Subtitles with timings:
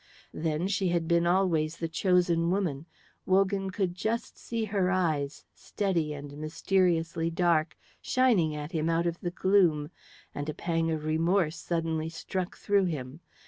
[0.33, 2.87] Then she had been always the chosen woman.
[3.27, 9.19] Wogan could just see her eyes, steady and mysteriously dark, shining at him out of
[9.21, 9.91] the gloom,
[10.33, 13.19] and a pang of remorse suddenly struck through him.